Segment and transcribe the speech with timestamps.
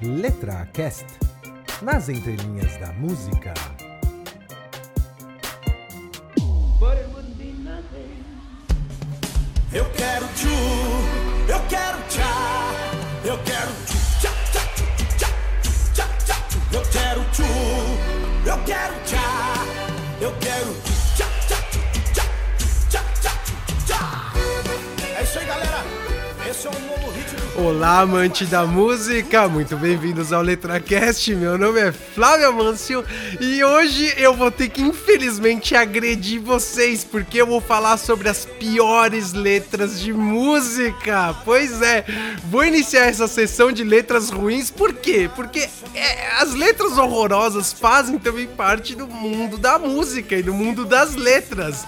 [0.00, 1.06] Letra Cast
[1.82, 3.52] nas entrelinhas da música.
[9.72, 10.48] Eu quero tchu,
[11.48, 12.72] eu quero tchá,
[13.24, 14.60] eu quero tchu, tchá, tchá,
[15.18, 15.28] tchá,
[15.64, 16.36] tchá, tchá, tchá,
[16.72, 17.42] eu quero tchu,
[18.46, 19.54] eu quero tchá,
[20.20, 20.74] eu quero
[21.16, 21.56] tchá, tchá,
[22.14, 22.24] tchá,
[22.88, 23.32] tchá, tchá,
[23.84, 24.32] tchá.
[25.18, 25.84] É isso aí, galera.
[26.48, 27.17] Esse é um novo.
[27.60, 31.34] Olá, amante da música, muito bem-vindos ao LetraCast.
[31.34, 33.04] Meu nome é Flávio Amâncio
[33.40, 38.46] e hoje eu vou ter que, infelizmente, agredir vocês porque eu vou falar sobre as
[38.46, 41.34] piores letras de música.
[41.44, 42.04] Pois é,
[42.44, 45.28] vou iniciar essa sessão de letras ruins, por quê?
[45.34, 50.84] Porque é, as letras horrorosas fazem também parte do mundo da música e do mundo
[50.84, 51.84] das letras.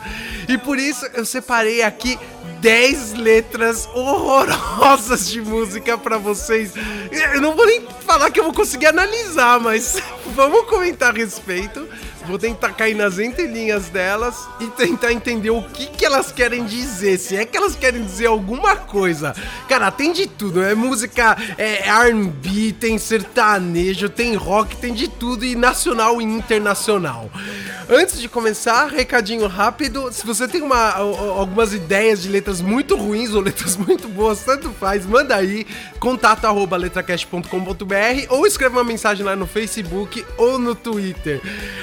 [0.48, 2.19] E por isso eu separei aqui
[2.60, 6.73] 10 letras horrorosas de música para vocês.
[7.10, 10.03] Eu não vou nem falar que eu vou conseguir analisar, mas
[10.34, 11.86] vamos comentar a respeito.
[12.27, 17.19] Vou tentar cair nas entrelinhas delas e tentar entender o que, que elas querem dizer.
[17.19, 19.34] Se é que elas querem dizer alguma coisa.
[19.69, 20.62] Cara, tem de tudo.
[20.62, 25.44] É música, é RB, tem sertanejo, tem rock, tem de tudo.
[25.44, 27.31] E nacional e internacional.
[27.88, 30.12] Antes de começar, recadinho rápido.
[30.12, 34.70] Se você tem uma, algumas ideias de letras muito ruins ou letras muito boas, tanto
[34.70, 35.66] faz, manda aí.
[35.98, 36.77] Contato arroba
[38.29, 41.41] ou escreva uma mensagem lá no Facebook ou no Twitter.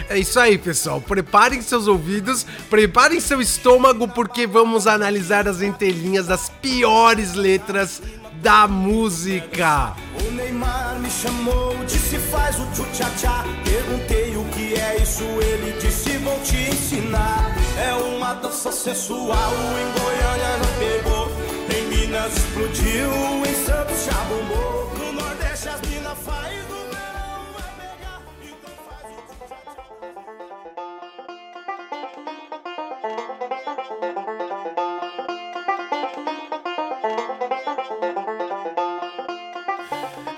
[0.09, 1.01] É isso aí, pessoal.
[1.01, 8.01] Preparem seus ouvidos, preparem seu estômago, porque vamos analisar as entrelinhas das piores letras
[8.41, 9.95] da música.
[10.25, 13.43] O Neymar me chamou, disse faz o tchu-tchá-tchá.
[13.63, 17.55] Perguntei o que é isso, ele disse vou te ensinar.
[17.79, 21.31] É uma dança sensual, em Goiânia já pegou.
[21.75, 23.11] Em Minas explodiu,
[23.45, 24.93] em Santos já bombou.
[24.97, 25.79] No Nordeste as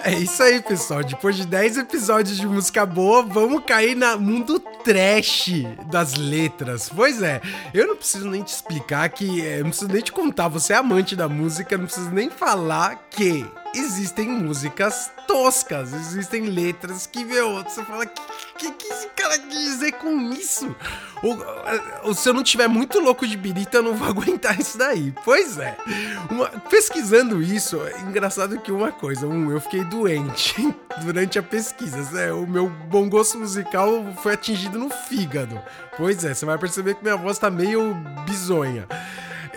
[0.10, 1.04] É isso aí, pessoal.
[1.04, 5.52] Depois de 10 episódios de música boa, vamos cair no mundo trash
[5.86, 6.90] das letras.
[6.90, 7.40] Pois é,
[7.76, 9.46] eu não preciso nem te explicar que.
[9.46, 13.08] é, não preciso nem te contar, você é amante da música, não preciso nem falar
[13.12, 18.20] que existem músicas toscas, existem letras que, meu, você fala, que
[18.60, 20.76] que, que esse cara quis dizer com isso?
[22.04, 25.14] Ou se eu não tiver muito louco de birita, eu não vou aguentar isso daí.
[25.24, 25.78] Pois é,
[26.30, 30.56] uma- pesquisando isso, é engraçado que uma coisa, um, eu fiquei doente
[31.02, 32.32] durante a pesquisa, né?
[32.32, 33.90] o meu bom gosto musical
[34.22, 35.60] foi atingido no fígado.
[35.98, 37.94] Pois é, você vai perceber que minha voz tá meio
[38.26, 38.88] bizonha.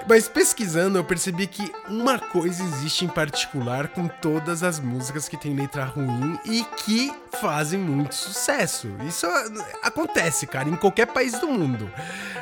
[0.08, 5.36] Mas pesquisando, eu percebi que uma coisa existe em particular com todas as músicas que
[5.36, 8.88] tem letra ruim e que fazem muito sucesso.
[9.06, 9.46] Isso é,
[9.82, 11.90] acontece, cara, em qualquer país do mundo.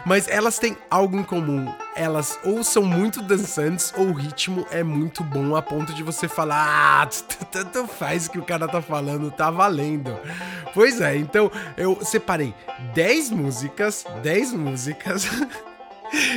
[0.05, 1.73] Mas elas têm algo em comum.
[1.95, 6.27] Elas ou são muito dançantes ou o ritmo é muito bom a ponto de você
[6.27, 7.07] falar: ah,
[7.51, 10.19] tanto faz que o cara tá falando, tá valendo.
[10.73, 12.55] Pois é, então eu separei
[12.95, 15.29] 10 músicas, 10 músicas.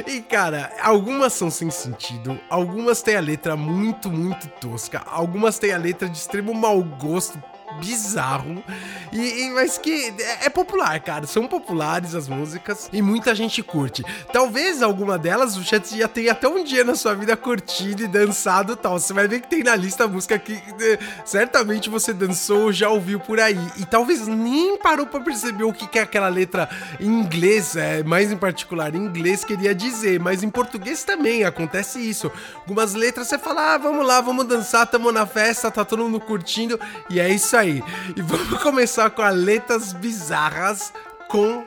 [0.07, 5.71] E cara, algumas são sem sentido, algumas têm a letra muito, muito tosca, algumas têm
[5.71, 7.41] a letra de extremo mau gosto
[7.79, 8.63] bizarro,
[9.11, 11.25] e, e- mas que é, é popular, cara.
[11.27, 14.03] São populares as músicas e muita gente curte.
[14.31, 18.07] Talvez alguma delas o chat já tenha até um dia na sua vida curtido e
[18.07, 18.99] dançado tal.
[18.99, 22.89] Você vai ver que tem na lista música que eh, certamente você dançou ou já
[22.89, 23.59] ouviu por aí.
[23.77, 26.69] E talvez nem parou pra perceber o que, que aquela letra
[26.99, 30.19] em inglês, é, mais em particular em inglês, queria dizer.
[30.19, 32.31] Mas em português também acontece isso.
[32.57, 36.19] Algumas letras você fala, ah, vamos lá, vamos dançar, tamo na festa, tá todo mundo
[36.19, 36.79] curtindo.
[37.09, 37.83] E é isso aí aí.
[38.15, 40.93] E vamos começar com letras bizarras
[41.29, 41.65] com.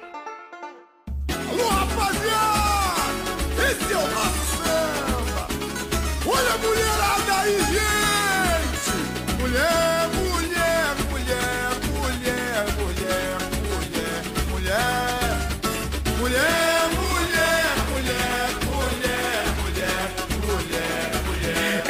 [1.28, 2.05] Opa!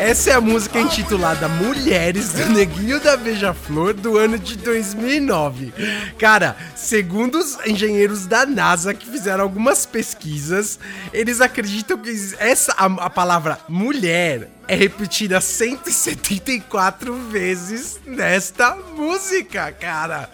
[0.07, 5.75] Essa é a música intitulada Mulheres do Neguinho da Beija-Flor do ano de 2009.
[6.17, 10.79] Cara, segundo os engenheiros da NASA que fizeram algumas pesquisas,
[11.13, 12.09] eles acreditam que
[12.39, 20.29] essa a, a palavra mulher é repetida 174 vezes nesta música, cara.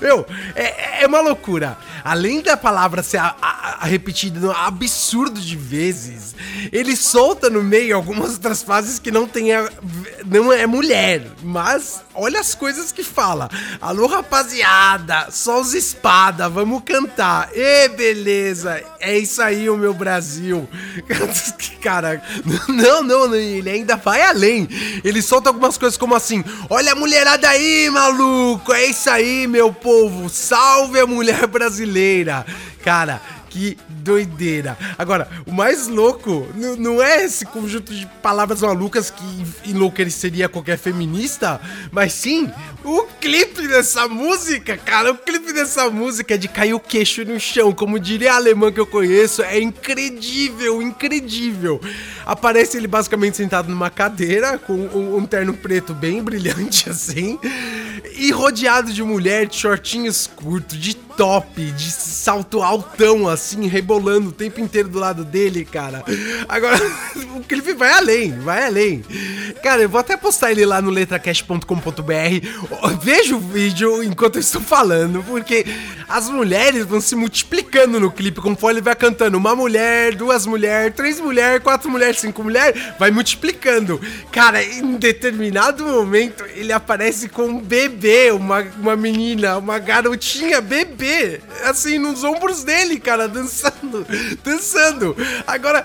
[0.00, 1.76] Meu, é, é uma loucura.
[2.04, 6.34] Além da palavra ser a, a, a repetida no absurdo de vezes,
[6.70, 9.70] ele solta no meio algumas outras frases que não tem a,
[10.26, 13.48] não é mulher, mas olha as coisas que fala.
[13.80, 17.50] Alô, rapaziada, só os espada, vamos cantar.
[17.54, 20.68] E beleza, é isso aí o meu Brasil.
[21.80, 22.20] Cara,
[22.68, 24.68] não, não, ele ainda vai além.
[25.04, 29.72] Ele solta algumas coisas como assim: Olha a mulherada aí, maluco, é isso aí, meu
[29.72, 32.44] povo, salve a mulher brasileira.
[32.84, 33.20] Cara,
[33.58, 34.78] que doideira.
[34.96, 36.46] Agora, o mais louco
[36.78, 41.60] não é esse conjunto de palavras malucas que enlouqueceria qualquer feminista,
[41.90, 42.48] mas sim
[42.84, 45.10] o clipe dessa música, cara.
[45.10, 48.70] O clipe dessa música é de cair o queixo no chão, como diria a alemã
[48.70, 51.80] que eu conheço, é incrível, incrível.
[52.24, 57.40] Aparece ele basicamente sentado numa cadeira com um, um terno preto bem brilhante assim,
[58.16, 64.32] e rodeado de mulher de shortinhos curtos, de top, de salto altão, assim, rebolando o
[64.32, 66.04] tempo inteiro do lado dele, cara.
[66.48, 66.78] Agora,
[67.34, 69.04] o clipe vai além, vai além.
[69.62, 71.64] Cara, eu vou até postar ele lá no letracast.com.br.
[73.02, 75.66] Veja o vídeo enquanto eu estou falando, porque
[76.08, 79.36] as mulheres vão se multiplicando no clipe conforme ele vai cantando.
[79.36, 84.00] Uma mulher, duas mulheres, três mulheres, quatro mulheres, cinco mulheres, vai multiplicando.
[84.30, 87.87] Cara, em determinado momento ele aparece com um bebê,
[88.32, 90.88] uma, uma menina, uma garotinha bebê.
[90.98, 94.06] Bebê, assim, nos ombros dele, cara, dançando,
[94.44, 95.16] dançando.
[95.46, 95.84] Agora,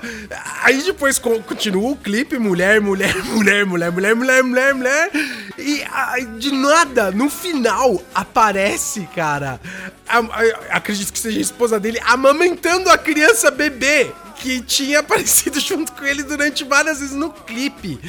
[0.62, 5.12] aí depois continua o clipe, mulher, mulher, mulher, mulher, mulher, mulher, mulher, mulher,
[5.58, 5.84] e
[6.38, 9.60] de nada, no final, aparece, cara,
[10.08, 15.60] a, a, acredito que seja a esposa dele, amamentando a criança bebê que tinha aparecido
[15.62, 18.00] junto com ele durante várias vezes no clipe.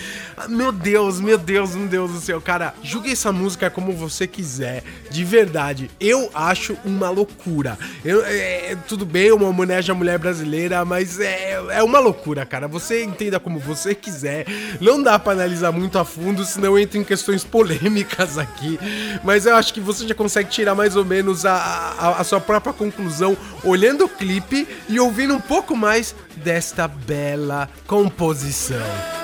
[0.49, 2.41] Meu Deus, meu Deus, meu Deus do céu.
[2.41, 4.83] Cara, julgue essa música como você quiser.
[5.11, 7.79] De verdade, eu acho uma loucura.
[8.05, 12.45] Eu, é, é tudo bem, uma homenagem à mulher brasileira, mas é, é uma loucura,
[12.45, 12.67] cara.
[12.67, 14.47] Você entenda como você quiser.
[14.81, 18.79] Não dá para analisar muito a fundo, senão entra em questões polêmicas aqui.
[19.23, 22.41] Mas eu acho que você já consegue tirar mais ou menos a, a, a sua
[22.41, 29.24] própria conclusão olhando o clipe e ouvindo um pouco mais desta bela composição.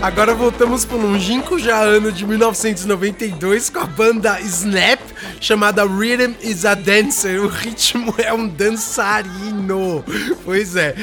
[0.00, 5.00] Agora voltamos para o longínquo já ano de 1992 com a banda Snap,
[5.40, 7.42] chamada Rhythm is a Dancer.
[7.42, 10.04] O ritmo é um dançarino.
[10.44, 10.94] Pois é.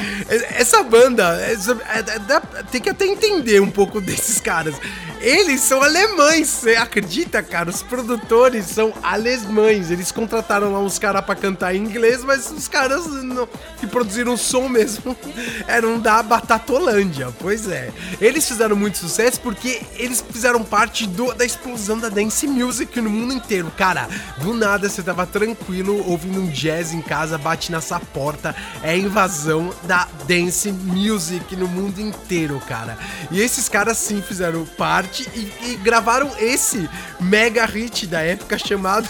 [0.56, 4.74] Essa banda, é, é, tem que até entender um pouco desses caras.
[5.20, 7.70] Eles são alemães, você acredita, cara?
[7.70, 9.90] Os produtores são alemães.
[9.90, 13.48] Eles contrataram lá uns caras pra cantar em inglês, mas os caras não,
[13.80, 15.16] que produziram o som mesmo
[15.66, 17.28] eram da Batatolândia.
[17.38, 17.90] Pois é.
[18.20, 23.10] Eles fizeram muito sucesso porque eles fizeram parte do, da explosão da dance music no
[23.10, 23.72] mundo inteiro.
[23.76, 24.08] Cara,
[24.38, 28.54] do nada você tava tranquilo ouvindo um jazz em casa, bate nessa porta.
[28.82, 32.98] É a invasão da dance music no mundo inteiro, cara.
[33.30, 36.88] E esses caras sim fizeram parte e, e gravaram esse
[37.20, 39.08] mega hit da época chamado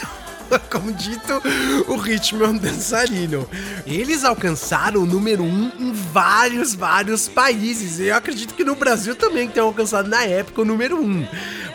[0.70, 1.42] como dito,
[1.88, 3.48] o ritmo é um dançarino.
[3.86, 8.00] Eles alcançaram o número 1 um em vários, vários países.
[8.00, 11.04] Eu acredito que no Brasil também tenham alcançado na época o número 1.
[11.04, 11.26] Um.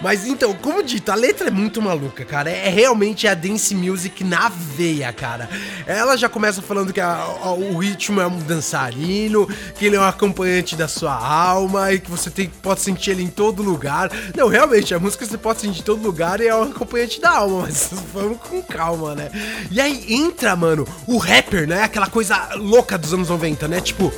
[0.02, 2.50] Mas então, como dito, a letra é muito maluca, cara.
[2.50, 5.48] É realmente a dance music na veia, cara.
[5.86, 10.00] Ela já começa falando que a, a, o ritmo é um dançarino, que ele é
[10.00, 14.10] um acompanhante da sua alma e que você tem, pode sentir ele em todo lugar.
[14.36, 17.38] Não, realmente, a música você pode sentir em todo lugar e é um acompanhante da
[17.38, 19.30] alma, mas vamos com calma, né?
[19.70, 21.84] E aí entra, mano, o rapper, né?
[21.84, 23.82] Aquela coisa louca dos anos 90, né?
[23.82, 24.12] Tipo.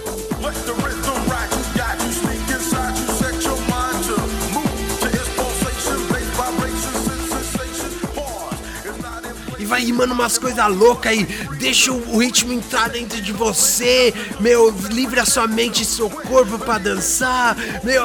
[9.74, 11.24] vai rimando umas coisas loucas aí,
[11.58, 16.60] deixa o ritmo entrar dentro de você, meu, livre a sua mente e seu corpo
[16.60, 18.04] para dançar, meu,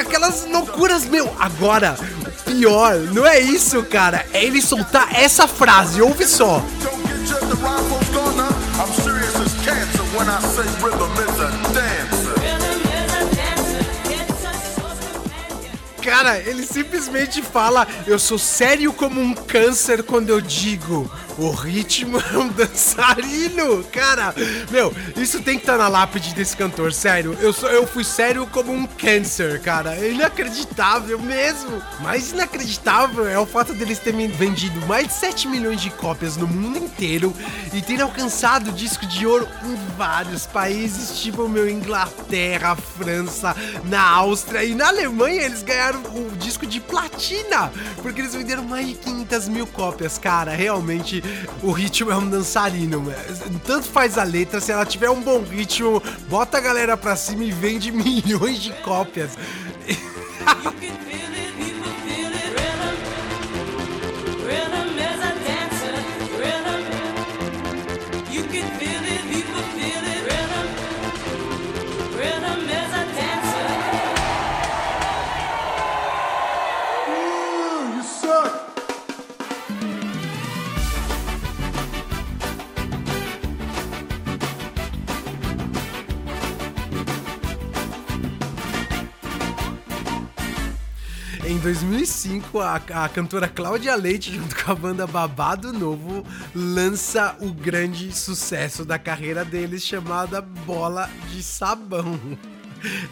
[0.00, 1.30] aquelas loucuras, meu.
[1.38, 1.94] Agora,
[2.48, 6.64] pior, não é isso, cara, é ele soltar essa frase, ouve só.
[10.30, 11.07] I'm
[16.18, 21.08] Cara, ele simplesmente fala: Eu sou sério como um câncer quando eu digo.
[21.38, 24.34] O ritmo é um dançarino, cara.
[24.68, 27.38] Meu, isso tem que estar tá na lápide desse cantor, sério.
[27.40, 29.94] Eu, sou, eu fui sério como um câncer, cara.
[29.94, 31.80] É inacreditável mesmo.
[32.00, 36.48] Mais inacreditável é o fato deles terem vendido mais de 7 milhões de cópias no
[36.48, 37.32] mundo inteiro
[37.72, 44.62] e terem alcançado disco de ouro em vários países, tipo meu Inglaterra, França, na Áustria
[44.62, 49.48] e na Alemanha eles ganharam o disco de platina, porque eles venderam mais de 500
[49.48, 50.52] mil cópias, cara.
[50.52, 51.20] Realmente
[51.64, 53.12] o ritmo é um dançarino.
[53.66, 57.42] Tanto faz a letra, se ela tiver um bom ritmo, bota a galera pra cima
[57.42, 59.32] e vende milhões de cópias.
[92.08, 96.24] 2005, a, a cantora Cláudia Leite, junto com a banda Babado Novo,
[96.54, 102.18] lança o grande sucesso da carreira deles, chamada Bola de Sabão.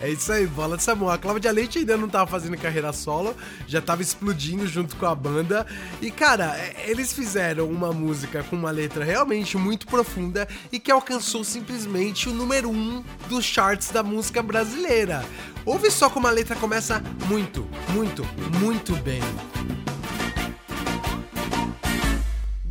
[0.01, 1.11] É isso aí, bola de sabão.
[1.11, 3.35] A Cláudia Leite ainda não tava fazendo carreira solo,
[3.67, 5.67] já tava explodindo junto com a banda.
[6.01, 10.89] E cara, é, eles fizeram uma música com uma letra realmente muito profunda e que
[10.89, 15.25] alcançou simplesmente o número um dos charts da música brasileira.
[15.67, 18.25] Ouve só como a letra começa muito, muito,
[18.61, 19.21] muito bem.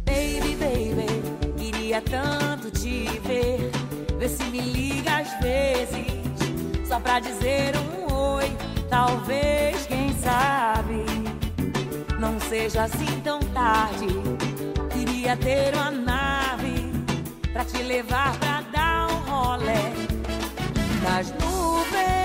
[0.05, 3.69] Baby, baby, queria tanto te ver.
[4.17, 6.07] Vê se me liga às vezes
[6.87, 8.55] só pra dizer um oi.
[8.89, 11.03] Talvez, quem sabe,
[12.17, 14.07] não seja assim tão tarde.
[14.93, 16.93] Queria ter uma nave
[17.51, 19.91] pra te levar pra dar um rolé
[21.03, 22.24] nas nuvens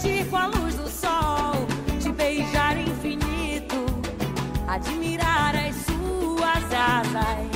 [0.00, 1.66] vestir com a luz do sol,
[2.00, 3.76] te beijar infinito,
[4.66, 7.50] admirar as suas asas.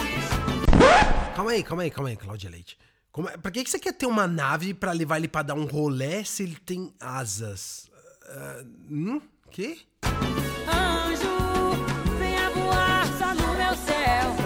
[1.35, 2.77] Calma aí, calma aí, calma aí, Cláudia Leite.
[3.11, 5.55] Como, é, pra que, que você quer ter uma nave para levar ele para dar
[5.55, 7.91] um rolé se ele tem asas?
[8.29, 9.23] Uh, hum?
[9.51, 9.87] Que?
[10.67, 14.44] Anjo, venha voar só no meu céu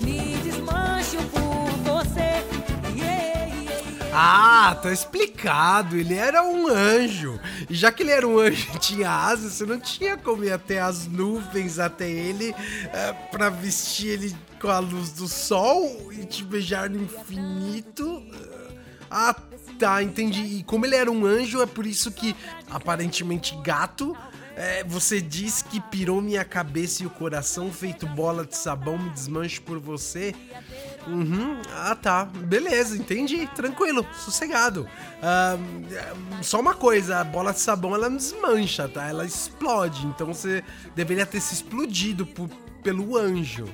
[0.00, 2.36] Me desmancho por você.
[4.18, 5.94] Ah, tá explicado.
[5.94, 7.38] Ele era um anjo.
[7.68, 10.52] E já que ele era um anjo e tinha asas, você não tinha como ir
[10.52, 12.54] até as nuvens até ele
[12.94, 18.22] é, para vestir ele com a luz do sol e te beijar no infinito.
[19.10, 19.36] Ah,
[19.78, 20.40] tá, entendi.
[20.40, 22.34] E como ele era um anjo, é por isso que
[22.70, 24.16] aparentemente gato.
[24.56, 29.10] É, você diz que pirou minha cabeça e o coração, feito bola de sabão, me
[29.10, 30.34] desmanche por você.
[31.06, 31.60] Uhum.
[31.74, 32.24] Ah, tá.
[32.24, 33.46] Beleza, entendi.
[33.54, 34.88] Tranquilo, sossegado.
[35.18, 39.06] Uh, só uma coisa, a bola de sabão ela não desmancha, tá?
[39.06, 40.06] Ela explode.
[40.06, 42.48] Então você deveria ter se explodido por,
[42.82, 43.68] pelo anjo.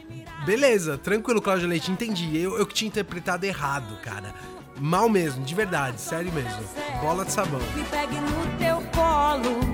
[0.44, 2.36] Beleza, tranquilo, Cláudio Leite, entendi.
[2.36, 4.34] Eu, eu que tinha interpretado errado, cara.
[4.80, 6.64] Mal mesmo, de verdade, sério mesmo.
[7.00, 7.60] Bola de sabão.
[7.76, 9.71] Me pegue no teu colo,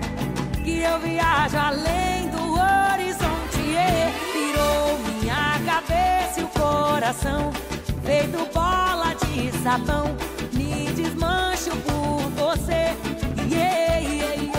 [0.69, 3.63] que eu viajo além do horizonte.
[4.35, 7.51] Virou minha cabeça e o coração,
[8.05, 10.15] feito bola de sabão.
[10.53, 12.95] Me desmancho por você.
[13.51, 14.58] Yeah, yeah, yeah.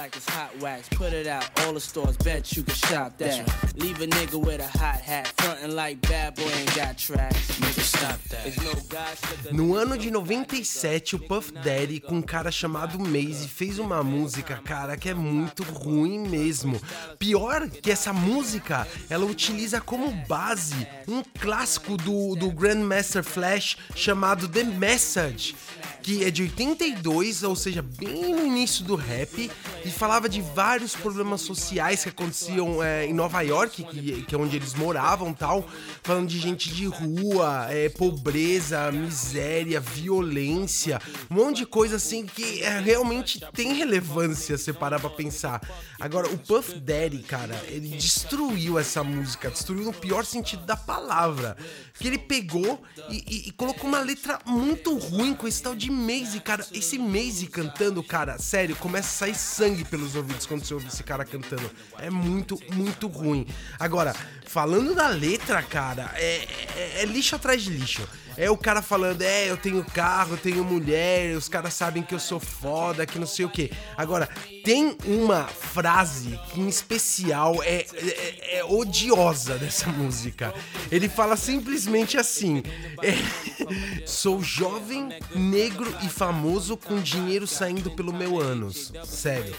[0.00, 0.88] Like it's hot wax.
[0.88, 3.44] Put it out, all the stores, bet you can shop that.
[3.76, 7.58] Leave a nigga with a hot hat, frontin' like bad boy ain't got tracks.
[7.60, 9.52] Nigga, stop that.
[9.52, 14.02] No, no ano de 97, o Puff Daddy, com um cara chamado Maze, fez uma
[14.02, 16.80] música, cara, que é muito ruim mesmo.
[17.18, 24.48] Pior que essa música, ela utiliza como base um clássico do, do Grandmaster Flash chamado
[24.48, 25.54] The Message,
[26.02, 29.50] que é de 82, ou seja, bem no início do rap
[29.84, 34.38] e falava de vários problemas sociais que aconteciam é, em Nova York, que, que é
[34.38, 35.66] onde eles moravam tal,
[36.02, 42.62] falando de gente de rua, é, pobreza, miséria, violência, um monte de coisa assim que
[42.62, 45.60] é, realmente tem relevância se parar pra pensar.
[45.98, 51.56] Agora, o Puff Daddy, cara, ele destruiu essa música, destruiu no pior sentido da palavra.
[51.98, 55.90] Que ele pegou e, e, e colocou uma letra muito ruim com esse tal de
[55.90, 56.66] Maze, cara.
[56.72, 61.02] Esse Maze cantando, cara, sério, começa a sair sangue pelos ouvidos quando você ouve esse
[61.02, 61.70] cara cantando.
[61.98, 63.46] É muito, muito ruim.
[63.78, 64.14] Agora,
[64.46, 66.46] falando da letra, cara, é,
[66.76, 68.06] é, é lixo atrás de lixo.
[68.40, 72.14] É o cara falando, é, eu tenho carro, eu tenho mulher, os caras sabem que
[72.14, 73.70] eu sou foda, que não sei o que.
[73.98, 74.26] Agora,
[74.64, 80.54] tem uma frase que em especial é, é, é odiosa dessa música.
[80.90, 82.62] Ele fala simplesmente assim:
[83.02, 88.90] é, Sou jovem, negro e famoso com dinheiro saindo pelo meu ânus.
[89.04, 89.54] Sério.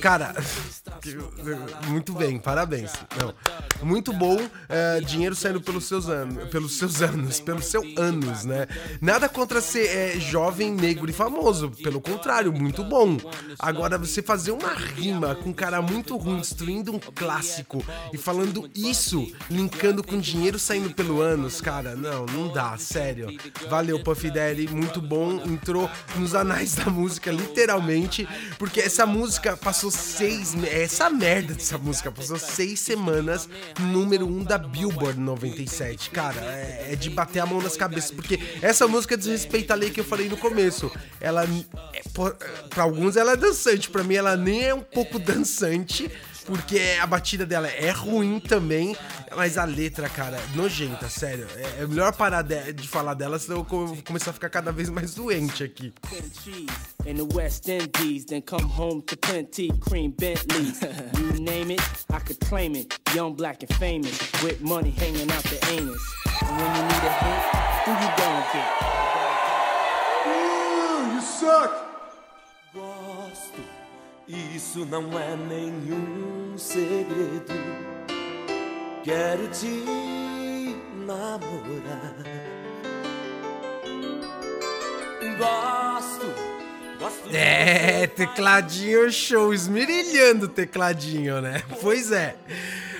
[0.00, 0.34] Cara,
[1.88, 2.92] muito bem, parabéns.
[3.18, 3.34] Não,
[3.82, 8.66] muito bom, é, dinheiro saindo pelos seus anos, pelos seus anos, pelo seu anos, né?
[9.00, 13.16] Nada contra ser é, jovem, negro e famoso, pelo contrário, muito bom.
[13.58, 17.82] Agora você fazer uma rima com um cara muito ruim, destruindo um clássico
[18.12, 23.28] e falando isso, linkando com dinheiro saindo pelo anos, cara, não, não dá, sério.
[23.68, 29.90] Valeu, Puff Daddy, muito bom, entrou nos anais da música, literalmente, porque essa música passou
[29.92, 30.52] seis.
[30.64, 33.48] Essa merda dessa música passou seis semanas
[33.78, 36.10] número um da Billboard 97.
[36.10, 39.90] Cara, é, é de bater a mão nas cabeças, porque essa música desrespeita a lei
[39.90, 40.90] que eu falei no começo.
[41.20, 42.02] Ela, é,
[42.68, 46.10] para alguns, ela é dançante, para mim, ela nem é um pouco dançante
[46.46, 48.96] porque a batida dela é ruim também,
[49.36, 51.46] mas a letra, cara, nojenta, sério.
[51.56, 54.72] É, é melhor parar de, de, falar dela, senão eu vou começar a ficar cada
[54.72, 55.92] vez mais doente aqui.
[57.06, 60.80] In the West Indies, then come home to plenty cream Bentleys.
[61.18, 61.80] You name it,
[62.10, 62.98] I could claim it.
[63.14, 66.02] Young, black and famous, with money hanging out the anus.
[66.42, 67.42] And when you need a hint,
[67.84, 68.68] who you gonna get?
[70.26, 71.89] Ooh, you suck!
[74.30, 77.52] Isso não é nenhum segredo.
[79.02, 79.84] Quero te
[81.04, 82.14] namorar.
[85.36, 86.26] Gosto.
[87.00, 91.64] gosto é, tecladinho show, esmerilhando o tecladinho, né?
[91.80, 92.36] Pois é.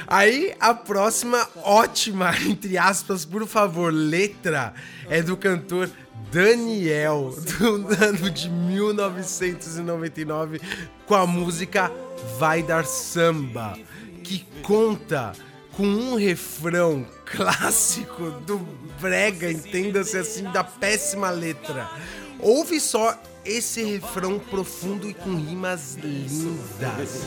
[0.09, 4.75] Aí a próxima ótima, entre aspas, por favor, letra
[5.09, 5.89] é do cantor
[6.31, 10.61] Daniel, do ano de 1999,
[11.07, 11.93] com a música
[12.39, 13.77] Vai Dar Samba,
[14.23, 15.33] que conta
[15.77, 18.59] com um refrão clássico do
[19.01, 21.91] brega, entenda-se assim, da péssima letra.
[22.39, 27.25] Ouve só esse refrão profundo e com rimas lindas.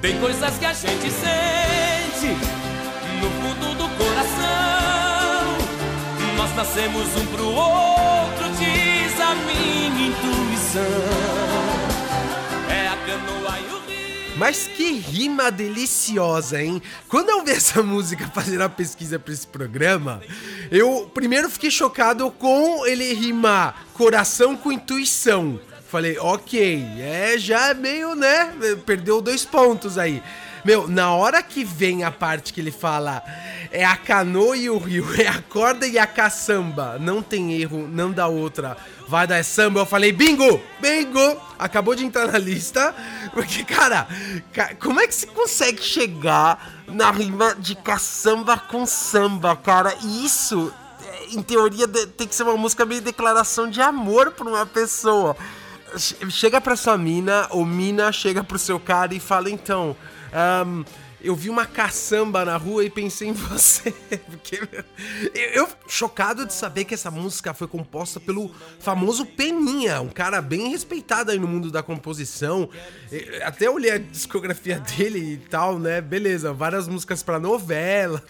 [0.00, 2.28] Tem coisas que a gente sente
[3.20, 5.09] no fundo do coração
[6.40, 10.80] nós nascemos um pro outro, diz a minha intuição.
[12.66, 14.38] É a canoa e o.
[14.38, 16.80] Mas que rima deliciosa, hein?
[17.10, 20.22] Quando eu vi essa música fazendo a pesquisa para esse programa,
[20.70, 25.60] eu primeiro fiquei chocado com ele rimar coração com intuição.
[25.90, 28.54] Falei, ok, é já meio, né?
[28.86, 30.22] Perdeu dois pontos aí.
[30.64, 33.22] Meu, na hora que vem a parte que ele fala
[33.70, 37.88] é a canoa e o rio, é a corda e a caçamba, não tem erro,
[37.88, 38.76] não dá outra.
[39.08, 42.94] Vai dar samba, eu falei bingo, bingo, acabou de entrar na lista,
[43.32, 44.06] porque cara,
[44.78, 49.94] como é que você consegue chegar na rima de caçamba com samba, cara?
[50.24, 50.72] Isso,
[51.32, 55.36] em teoria, tem que ser uma música meio declaração de amor pra uma pessoa.
[56.30, 59.96] Chega pra sua mina, ou mina chega pro seu cara e fala então.
[60.32, 60.84] Um,
[61.22, 63.92] eu vi uma caçamba na rua e pensei em você.
[64.30, 64.60] Porque
[65.34, 70.40] eu, eu, chocado de saber que essa música foi composta pelo famoso Peninha, um cara
[70.40, 72.68] bem respeitado aí no mundo da composição.
[73.44, 76.00] Até olhei a discografia dele e tal, né?
[76.00, 78.22] Beleza, várias músicas para novela,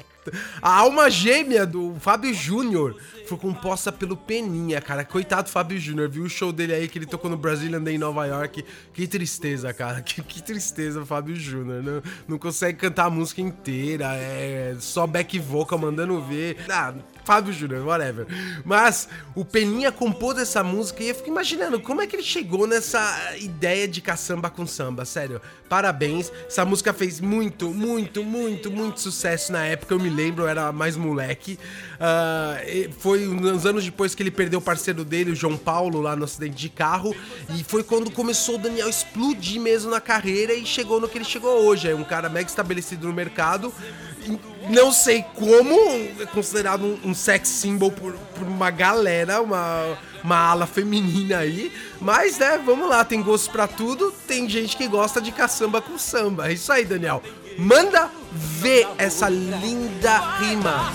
[0.60, 5.04] a alma gêmea do Fábio Júnior foi composta pelo Peninha, cara.
[5.04, 7.94] Coitado do Fábio Júnior, viu o show dele aí que ele tocou no Brazilian Day
[7.94, 8.64] em Nova York.
[8.92, 10.00] Que tristeza, cara.
[10.10, 11.82] Que, que tristeza, Fábio Júnior.
[11.82, 16.56] Não, não consegue cantar a música inteira, é só back vocal mandando ver.
[16.68, 16.92] Ah,
[17.30, 18.26] Fábio Júnior, whatever.
[18.64, 22.66] Mas o Peninha compôs essa música e eu fico imaginando como é que ele chegou
[22.66, 25.40] nessa ideia de caçamba com samba, sério.
[25.68, 26.32] Parabéns.
[26.48, 29.94] Essa música fez muito, muito, muito, muito sucesso na época.
[29.94, 31.56] Eu me lembro, eu era mais moleque.
[32.00, 36.16] Uh, foi uns anos depois que ele perdeu o parceiro dele, o João Paulo, lá
[36.16, 37.14] no acidente de carro.
[37.56, 41.24] E foi quando começou o Daniel explodir mesmo na carreira e chegou no que ele
[41.24, 41.88] chegou hoje.
[41.88, 43.72] É um cara mega estabelecido no mercado.
[44.68, 45.74] Não sei como,
[46.20, 51.72] é considerado um, um sex symbol por, por uma galera, uma uma ala feminina aí.
[52.00, 54.12] Mas, né, vamos lá, tem gosto para tudo.
[54.26, 56.48] Tem gente que gosta de caçamba com samba.
[56.48, 57.22] É isso aí, Daniel.
[57.58, 60.92] Manda ver essa linda rima.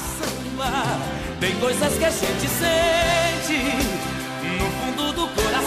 [1.39, 3.57] Tem coisas que a gente sente
[4.57, 5.65] no fundo do coração.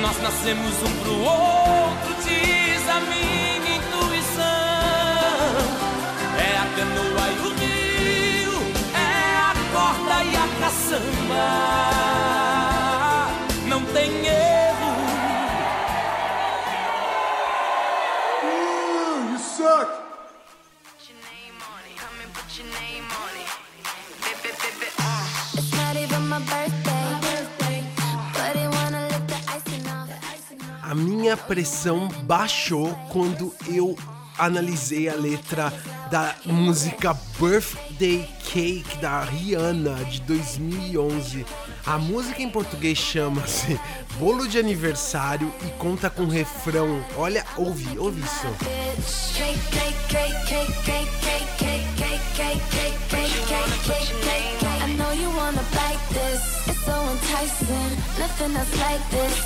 [0.00, 3.25] Nós nascemos um pro outro, diz a minha
[6.76, 7.56] canoa e o
[9.72, 11.44] corda e a caçamba.
[13.66, 14.92] Não tem erro.
[18.42, 20.06] Uh, you suck.
[30.82, 33.96] A minha pressão baixou quando eu
[34.38, 35.72] analisei a letra
[36.10, 41.44] da música Birthday Cake da Rihanna de 2011.
[41.84, 43.78] A música em português chama-se
[44.18, 47.04] Bolo de Aniversário e conta com refrão.
[47.16, 48.46] Olha, ouve, ouve isso.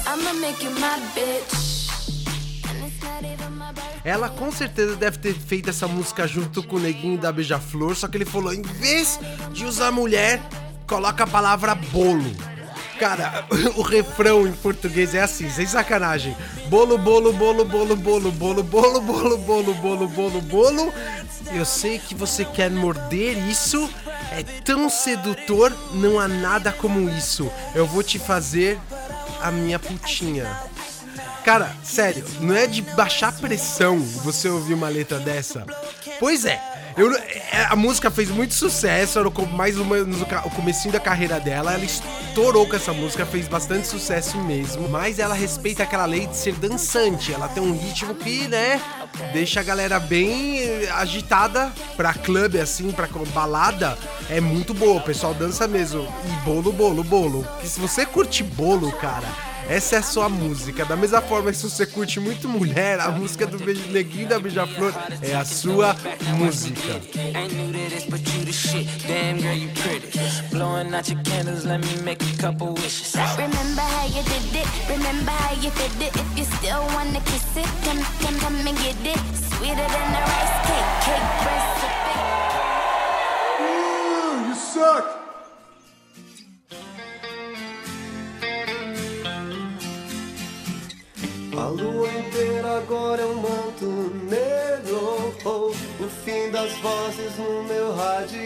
[0.06, 1.79] I'ma make you my bitch.
[4.04, 8.08] Ela com certeza deve ter feito essa música junto com o neguinho da Beija-Flor, só
[8.08, 9.20] que ele falou: em vez
[9.52, 10.40] de usar mulher,
[10.86, 12.30] coloca a palavra bolo.
[12.98, 16.36] Cara, o refrão em português é assim, sem sacanagem.
[16.66, 20.92] Bolo, bolo, bolo, bolo, bolo, bolo, bolo, bolo, bolo, bolo, bolo, bolo.
[21.52, 23.88] Eu sei que você quer morder isso.
[24.30, 27.50] É tão sedutor, não há nada como isso.
[27.74, 28.78] Eu vou te fazer
[29.40, 30.46] a minha putinha.
[31.44, 35.64] Cara, sério, não é de baixar pressão você ouvir uma letra dessa?
[36.18, 36.60] Pois é,
[36.96, 41.40] eu, é, a música fez muito sucesso, era mais uma, no, o comecinho da carreira
[41.40, 46.26] dela, ela estourou com essa música, fez bastante sucesso mesmo, mas ela respeita aquela lei
[46.26, 48.80] de ser dançante, ela tem um ritmo que, né,
[49.32, 53.96] deixa a galera bem agitada pra clube, assim, pra balada,
[54.28, 58.42] é muito boa, o pessoal dança mesmo, e bolo, bolo, bolo, que se você curte
[58.42, 60.84] bolo, cara essa é a sua música.
[60.84, 63.56] Da mesma forma que se você curte muito mulher, a música do
[63.92, 65.96] Neguinho da Beija-Flor é a sua
[66.36, 67.00] música.
[70.50, 71.08] Blowing out
[84.80, 85.19] your
[91.70, 93.86] lua inteira agora é um manto
[94.28, 95.34] negro.
[95.44, 98.40] Oh, o fim das vozes no meu rádio.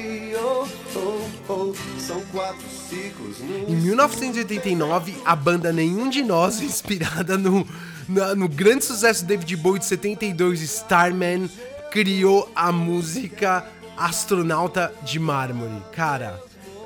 [0.96, 3.38] Oh, oh, são quatro ciclos.
[3.40, 3.68] No...
[3.68, 7.66] Em 1989, a banda Nenhum de Nós, inspirada no,
[8.08, 11.50] no, no grande sucesso David Bowie de 72, Starman,
[11.90, 15.82] criou a música Astronauta de Mármore.
[15.92, 16.40] Cara,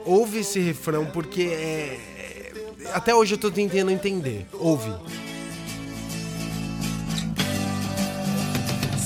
[0.04, 2.52] ouve esse refrão porque é, é
[2.92, 4.46] até hoje eu tô tentando entender.
[4.52, 4.90] Ouve.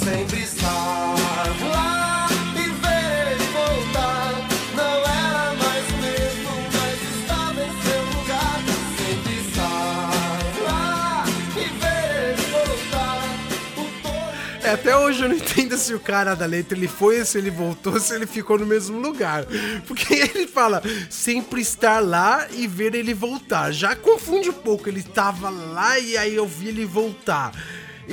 [0.04, 1.14] Sempre estar
[1.62, 4.32] lá e ver ele voltar.
[4.74, 8.58] Não era mais o mesmo, mas estava em seu lugar.
[8.98, 10.10] Sempre estar
[10.64, 11.24] lá
[11.56, 13.22] e ver ele voltar.
[14.64, 17.50] É, até hoje eu não entendo se o cara da letra ele foi se ele
[17.50, 19.44] voltou, se ele ficou no mesmo lugar.
[19.86, 23.70] Porque ele fala sempre estar lá e ver ele voltar.
[23.70, 27.52] Já confunde um pouco, ele estava lá e aí eu vi ele voltar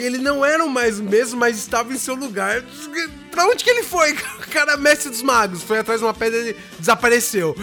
[0.02, 2.64] ele não era mais o mesmo, mas estava em seu lugar.
[3.32, 4.16] Pra onde que ele foi?
[4.50, 5.62] O cara mestre dos magos.
[5.62, 7.56] Foi atrás de uma pedra e desapareceu.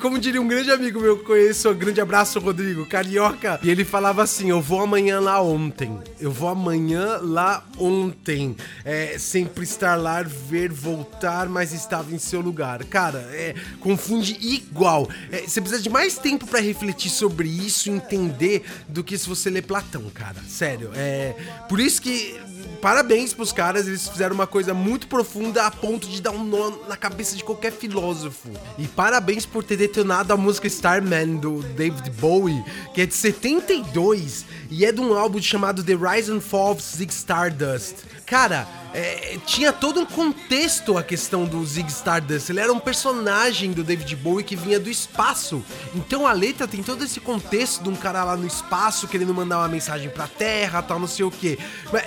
[0.00, 3.58] Como diria um grande amigo meu que conheço, um grande abraço, Rodrigo, carioca.
[3.60, 5.98] E ele falava assim: Eu vou amanhã lá ontem.
[6.20, 8.56] Eu vou amanhã lá ontem.
[8.84, 12.84] É, sempre estar lá, ver, voltar, mas estava em seu lugar.
[12.84, 15.08] Cara, é, confunde igual.
[15.32, 19.50] É, você precisa de mais tempo para refletir sobre isso entender do que se você
[19.50, 20.36] ler Platão, cara.
[20.48, 20.90] Sério.
[20.94, 21.34] É,
[21.68, 22.40] por isso que
[22.82, 26.72] parabéns pros caras, eles fizeram uma coisa muito profunda a ponto de dar um nó
[26.88, 28.50] na cabeça de qualquer filósofo.
[28.76, 34.44] E parabéns por ter detonado a música Starman do David Bowie, que é de 72
[34.68, 37.94] e é de um álbum chamado The Rise and Fall of Zig Stardust.
[38.26, 42.50] Cara, é, tinha todo um contexto a questão do Zig Stardust.
[42.50, 45.64] Ele era um personagem do David Bowie que vinha do espaço.
[45.94, 49.58] Então a letra tem todo esse contexto de um cara lá no espaço querendo mandar
[49.58, 51.58] uma mensagem pra Terra, tal, não sei o que.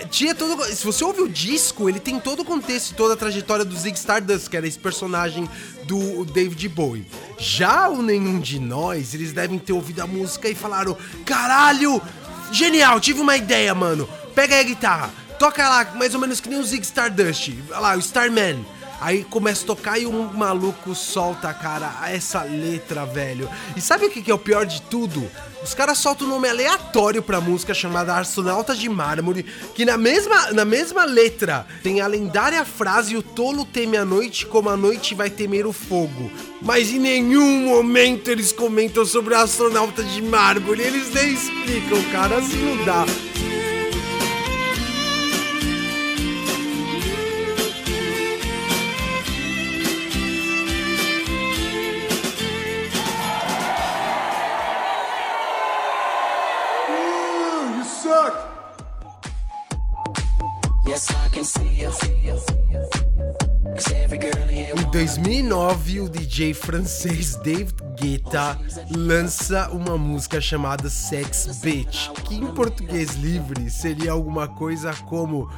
[0.09, 0.63] Tinha todo.
[0.65, 3.75] Se você ouve o disco, ele tem todo o contexto e toda a trajetória do
[3.75, 5.49] Zig Stardust, que era esse personagem
[5.85, 7.07] do David Bowie.
[7.37, 12.01] Já o Nenhum de Nós, eles devem ter ouvido a música e falaram: Caralho!
[12.51, 14.07] Genial, tive uma ideia, mano.
[14.35, 17.53] Pega aí a guitarra Toca lá, mais ou menos que nem o Zig Stardust.
[17.69, 18.65] Olha lá, o Starman.
[19.01, 23.49] Aí começa a tocar e um maluco solta, cara, essa letra, velho.
[23.75, 25.29] E sabe o que, é o pior de tudo?
[25.61, 29.43] Os caras soltam um nome aleatório pra música chamada Astronautas de Mármore,
[29.73, 34.45] que na mesma, na mesma letra tem a lendária frase: O tolo teme a noite
[34.45, 36.31] como a noite vai temer o fogo.
[36.61, 42.63] Mas em nenhum momento eles comentam sobre astronautas de mármore, eles nem explicam, cara, assim
[42.63, 43.05] não dá.
[61.35, 62.94] can see you.
[63.77, 68.57] Em 2009, o DJ francês David Guetta
[68.95, 75.49] lança uma música chamada Sex Bitch, que em português livre seria alguma coisa como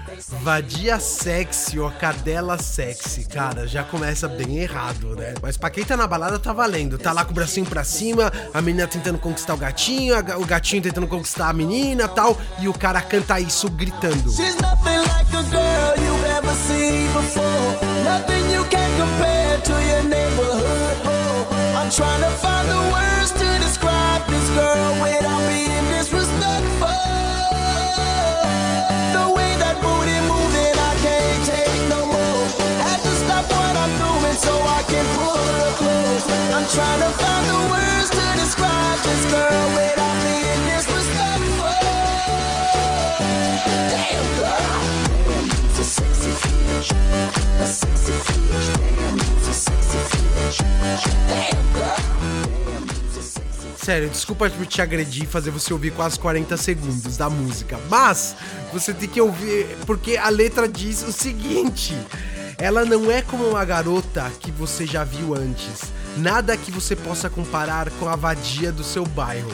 [0.41, 3.25] Vadia Sexy ou Cadela Sexy.
[3.25, 5.35] Cara, já começa bem errado, né?
[5.39, 6.97] Mas pra quem tá na balada tá valendo.
[6.97, 10.81] Tá lá com o bracinho pra cima, a menina tentando conquistar o gatinho, o gatinho
[10.81, 14.31] tentando conquistar a menina tal, e o cara canta isso gritando.
[14.31, 16.16] She's nothing like a girl you
[19.17, 20.97] trying to your neighborhood.
[21.75, 25.67] I'm tryna find the words to describe this girl without being
[53.87, 58.35] Sério, desculpa por te agredir e fazer você ouvir quase 40 segundos da música, mas
[58.73, 61.95] você tem que ouvir porque a letra diz o seguinte:
[62.57, 65.83] ela não é como uma garota que você já viu antes.
[66.17, 69.51] Nada que você possa comparar com a vadia do seu bairro.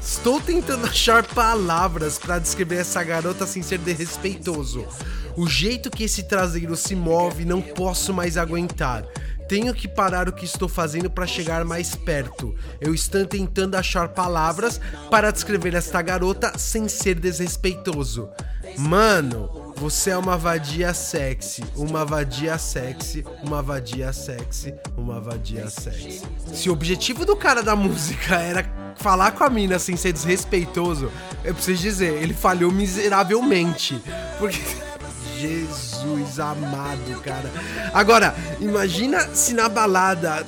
[0.00, 4.86] Estou tentando achar palavras para descrever essa garota sem ser desrespeitoso.
[5.36, 9.04] O jeito que esse traseiro se move não posso mais aguentar.
[9.48, 12.54] Tenho que parar o que estou fazendo para chegar mais perto.
[12.80, 18.28] Eu estou tentando achar palavras para descrever esta garota sem ser desrespeitoso.
[18.78, 26.22] Mano, você é uma vadia sexy, uma vadia sexy, uma vadia sexy, uma vadia sexy.
[26.52, 28.64] Se o objetivo do cara da música era
[28.96, 31.10] falar com a mina sem ser desrespeitoso,
[31.44, 34.00] eu preciso dizer, ele falhou miseravelmente.
[34.38, 34.60] Porque
[35.42, 37.50] Jesus amado, cara.
[37.92, 40.44] Agora, imagina se na balada,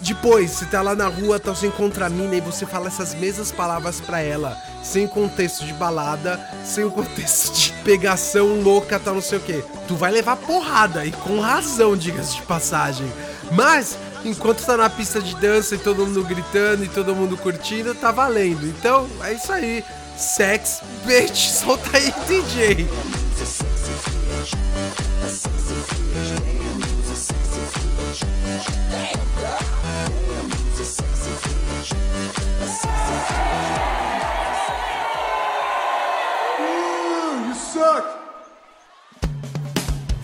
[0.00, 3.14] depois, você tá lá na rua, tá, você encontra a mina e você fala essas
[3.14, 9.20] mesmas palavras para ela, sem contexto de balada, sem contexto de pegação louca, tal, não
[9.20, 9.62] sei o que.
[9.86, 13.06] Tu vai levar porrada, e com razão, diga-se de passagem.
[13.52, 17.94] Mas, enquanto tá na pista de dança e todo mundo gritando e todo mundo curtindo,
[17.94, 18.66] tá valendo.
[18.66, 19.84] Então, é isso aí.
[20.16, 22.88] Sex, bitch, solta aí, DJ.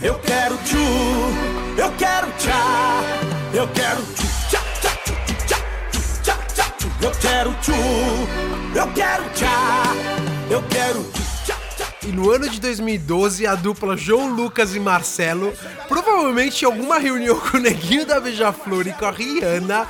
[0.05, 0.77] Eu quero tchu,
[1.79, 3.01] eu quero tchá,
[3.55, 5.15] eu quero tchu, tchá, tchá, tchu,
[5.47, 5.57] tchá,
[6.23, 6.89] tchá, tchá, tchu.
[7.01, 7.73] Eu quero tchu,
[8.75, 9.95] eu quero tchá,
[10.51, 11.24] eu quero tchá, tchá.
[12.07, 15.53] E no ano de 2012, a dupla João Lucas e Marcelo,
[15.89, 19.87] provavelmente em alguma reunião com o Neguinho da Beija-Flor e com a Rihanna,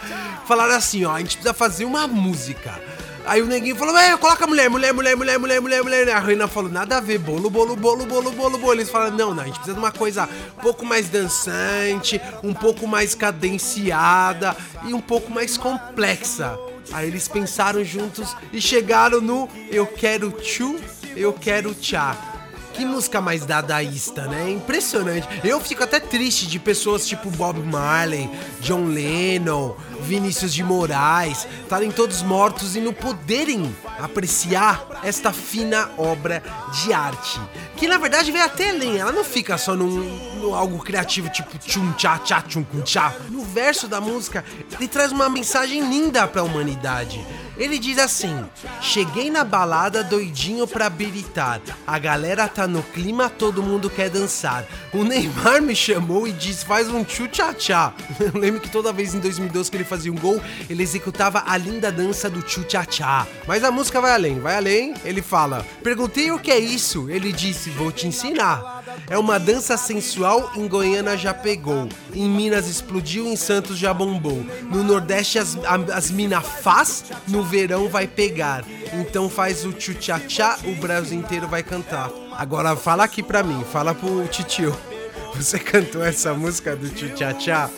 [0.47, 2.81] falaram assim: ó, a gente precisa fazer uma música
[3.27, 6.09] Aí o neguinho falou, é, coloca mulher, mulher, mulher, mulher, mulher, mulher, mulher.
[6.11, 8.75] A Reina falou, nada a ver, bolo, bolo, bolo, bolo, bolo, bolo.
[8.75, 12.53] Eles falaram, não, não, a gente precisa de uma coisa um pouco mais dançante, um
[12.53, 14.55] pouco mais cadenciada
[14.87, 16.55] e um pouco mais complexa.
[16.93, 20.79] Aí eles pensaram juntos e chegaram no Eu Quero Tchu,
[21.17, 22.17] Eu Quero Tchá.
[22.73, 24.51] Que música mais dadaísta, né?
[24.51, 25.29] Impressionante.
[25.45, 28.29] Eu fico até triste de pessoas tipo Bob Marley,
[28.61, 36.43] John Lennon, Vinícius de Moraes estarem todos mortos e não poderem apreciar esta fina obra
[36.73, 37.41] de arte.
[37.77, 39.89] Que na verdade vem até além, ela não fica só num,
[40.41, 43.15] num algo criativo tipo tchum tchá tchá tchum tchá.
[43.31, 47.25] No verso da música, ele traz uma mensagem linda para a humanidade.
[47.57, 48.45] Ele diz assim:
[48.81, 51.61] Cheguei na balada doidinho pra habilitar.
[51.87, 54.67] A galera tá no clima, todo mundo quer dançar.
[54.93, 57.93] O Neymar me chamou e disse: Faz um tchu-tchá-tchá.
[58.21, 61.57] Eu lembro que toda vez em 2012 que ele fazia um gol, ele executava a
[61.57, 63.27] linda dança do tchu-tchá-tchá.
[63.47, 64.95] Mas a música vai além, vai além.
[65.05, 67.09] Ele fala: Perguntei o que é isso.
[67.09, 68.84] Ele disse: Vou te ensinar.
[69.09, 71.89] É uma dança sensual, em Goiânia já pegou.
[72.13, 74.45] Em Minas explodiu, em Santos já bombou.
[74.71, 75.57] No Nordeste as,
[75.93, 78.65] as mina faz, no verão vai pegar.
[78.93, 82.11] Então faz o tchu-tchá-tchá, o Brasil inteiro vai cantar.
[82.33, 84.75] Agora fala aqui pra mim, fala pro titio.
[85.35, 87.69] Você cantou essa música do tchu-tchá-tchá?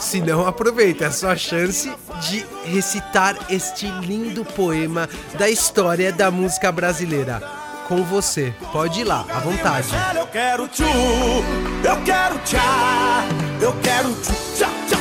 [0.00, 1.90] Se não, aproveita, é a sua chance
[2.28, 8.52] de recitar este lindo poema da história da música brasileira com você.
[8.72, 9.88] Pode ir lá, à vontade.
[10.14, 13.24] Eu quero tchu, eu quero tchá,
[13.60, 14.98] eu quero tchu, tchá, tchá,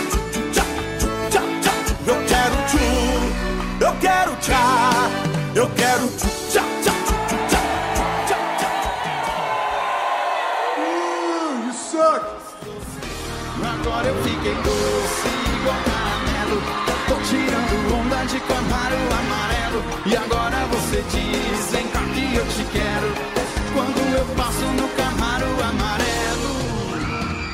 [0.52, 0.64] tchá,
[1.30, 1.74] tchá, tchá,
[2.06, 2.78] eu quero tchu,
[3.84, 5.10] eu quero tchá,
[5.56, 6.94] eu quero tchu, tchá, tchá,
[7.48, 7.62] tchá,
[8.28, 8.70] tchá, tchá.
[10.78, 12.36] Uh, you suck.
[13.64, 15.28] Agora eu fiquei doce
[15.60, 16.85] igual caramelo.
[18.26, 19.84] Tô tirando onda de camaro amarelo.
[20.06, 23.14] E agora você diz: Vem cá que eu te quero.
[23.74, 26.56] Quando eu passo no camaro amarelo.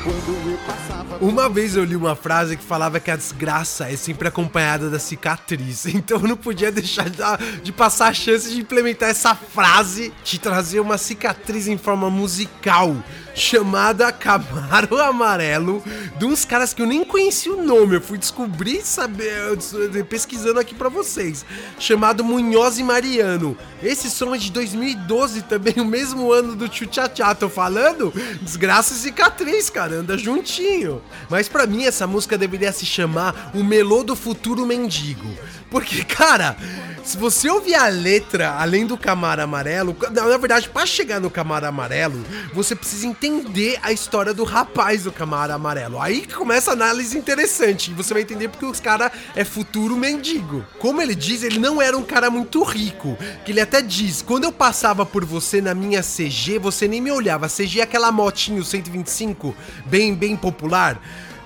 [0.04, 1.01] Quando eu passava.
[1.20, 4.98] Uma vez eu li uma frase que falava que a desgraça é sempre acompanhada da
[4.98, 5.86] cicatriz.
[6.02, 7.18] Então eu não podia deixar de,
[7.62, 12.96] de passar a chance de implementar essa frase, de trazer uma cicatriz em forma musical,
[13.34, 15.82] chamada Camaro Amarelo,
[16.18, 17.96] de uns caras que eu nem conhecia o nome.
[17.96, 19.56] Eu fui descobrir, saber,
[20.08, 21.44] pesquisando aqui pra vocês.
[21.78, 23.56] Chamado Munhoz e Mariano.
[23.82, 27.34] Esse som é de 2012 também, o mesmo ano do Tchu Tchá Tchá.
[27.34, 28.12] Tô falando?
[28.40, 31.01] Desgraça e cicatriz, cara, anda juntinho.
[31.28, 35.30] Mas pra mim essa música deveria se chamar O Melô do Futuro Mendigo.
[35.70, 36.56] Porque, cara,
[37.04, 41.66] se você ouvir a letra além do Camaro Amarelo, na verdade, pra chegar no Camaro
[41.66, 46.00] Amarelo, você precisa entender a história do rapaz do Camaro Amarelo.
[46.00, 47.90] Aí começa a análise interessante.
[47.90, 50.64] E você vai entender porque os cara é futuro mendigo.
[50.78, 53.16] Como ele diz, ele não era um cara muito rico.
[53.44, 57.10] Que ele até diz: quando eu passava por você na minha CG, você nem me
[57.10, 57.48] olhava.
[57.48, 59.54] CG é aquela motinho 125,
[59.86, 61.00] bem, bem popular,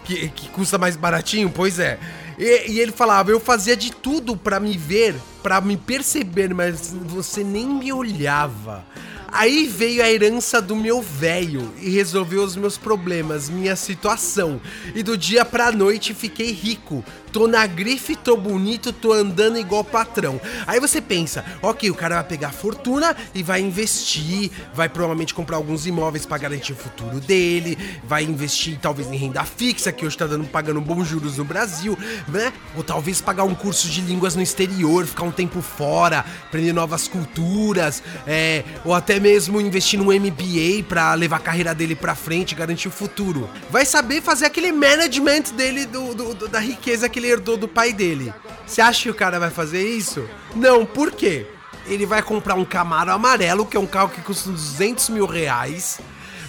[0.04, 1.98] que, que custa mais baratinho, pois é.
[2.38, 6.94] E, e ele falava, eu fazia de tudo pra me ver, pra me perceber, mas
[7.06, 8.84] você nem me olhava.
[9.28, 14.60] Aí veio a herança do meu velho e resolveu os meus problemas, minha situação.
[14.94, 17.04] E do dia pra noite fiquei rico.
[17.36, 20.40] Tô na grife, tô bonito, tô andando igual patrão.
[20.66, 25.34] Aí você pensa, ok, o cara vai pegar a fortuna e vai investir, vai provavelmente
[25.34, 30.06] comprar alguns imóveis pra garantir o futuro dele, vai investir talvez em renda fixa, que
[30.06, 32.54] hoje tá dando, pagando bons juros no Brasil, né?
[32.74, 37.06] Ou talvez pagar um curso de línguas no exterior, ficar um tempo fora, aprender novas
[37.06, 42.54] culturas, é, ou até mesmo investir num MBA pra levar a carreira dele pra frente,
[42.54, 43.46] garantir o futuro.
[43.70, 47.68] Vai saber fazer aquele management dele do, do- do- da riqueza que ele herdou do
[47.68, 48.32] pai dele.
[48.66, 50.28] Você acha que o cara vai fazer isso?
[50.54, 51.46] Não, por quê?
[51.86, 56.00] Ele vai comprar um Camaro amarelo, que é um carro que custa 200 mil reais.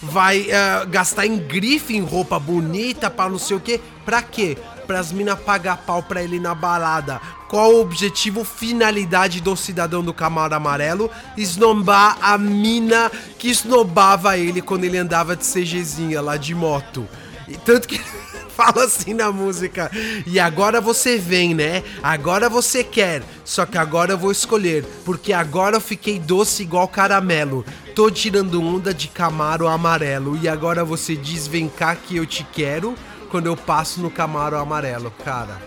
[0.01, 3.79] Vai ah, gastar em grife, em roupa bonita, pra não sei o quê.
[4.05, 4.57] Pra quê?
[4.85, 7.21] Pras minas pagar pau pra ele na balada.
[7.47, 11.09] Qual o objetivo, finalidade do cidadão do Camaro amarelo?
[11.37, 17.07] Esnobar a mina que esnobava ele quando ele andava de CGzinha lá de moto.
[17.47, 18.01] E tanto que
[18.57, 19.91] fala assim na música.
[20.25, 21.83] E agora você vem, né?
[22.01, 23.21] Agora você quer.
[23.45, 24.83] Só que agora eu vou escolher.
[25.05, 27.63] Porque agora eu fiquei doce igual caramelo.
[27.93, 30.35] Tô tirando onda de Camaro amarelo.
[30.41, 32.95] E agora você diz: vem cá que eu te quero.
[33.29, 35.13] Quando eu passo no Camaro amarelo.
[35.23, 35.61] Cara,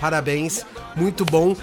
[0.00, 0.64] parabéns.
[0.96, 1.54] Muito bom.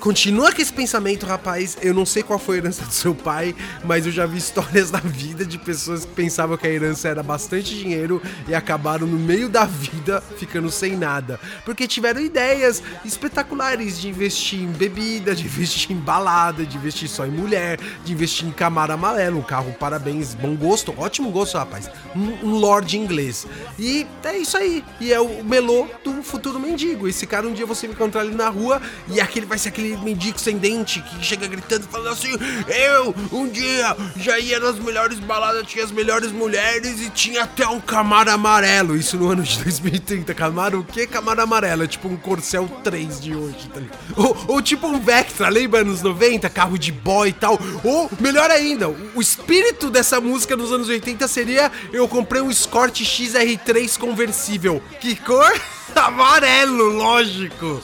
[0.00, 1.76] Continua com esse pensamento, rapaz.
[1.82, 4.90] Eu não sei qual foi a herança do seu pai, mas eu já vi histórias
[4.92, 9.18] da vida de pessoas que pensavam que a herança era bastante dinheiro e acabaram no
[9.18, 11.40] meio da vida ficando sem nada.
[11.64, 17.26] Porque tiveram ideias espetaculares de investir em bebida, de investir em balada, de investir só
[17.26, 21.90] em mulher, de investir em Camaro amarelo, um carro, parabéns, bom gosto, ótimo gosto, rapaz.
[22.14, 23.46] Um, um lord inglês.
[23.76, 24.84] E é isso aí.
[25.00, 27.08] E é o melô do futuro mendigo.
[27.08, 29.87] Esse cara um dia você vai encontrar ele na rua e aquele vai ser aquele
[29.88, 32.30] aquele mendigo sem dente que chega gritando, falando assim:
[32.68, 37.66] Eu, um dia, já ia nas melhores baladas, tinha as melhores mulheres e tinha até
[37.66, 38.96] um Camaro amarelo.
[38.96, 40.34] Isso no ano de 2030.
[40.34, 41.06] Camaro o quê?
[41.06, 41.84] Camaro amarelo.
[41.84, 43.80] É tipo um Corcel 3 de hoje, tá?
[44.16, 46.50] Ou, ou tipo um Vectra, lembra anos 90?
[46.50, 47.58] Carro de boy e tal.
[47.84, 53.00] Ou, melhor ainda, o espírito dessa música nos anos 80 seria: Eu comprei um Escort
[53.00, 54.82] XR3 conversível.
[55.00, 55.50] Que cor?
[55.94, 57.82] Amarelo, lógico.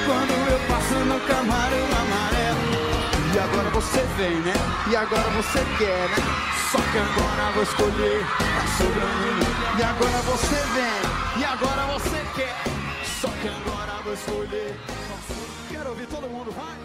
[0.05, 1.84] Quando eu passo no agora
[3.75, 4.53] você vem, né?
[4.89, 6.15] E agora você quer, né?
[6.71, 12.55] Só que agora vou escolher Tá E agora você vem E agora você quer
[13.19, 14.79] Só que agora vou escolher
[15.69, 16.84] Quero ouvir todo mundo, vai!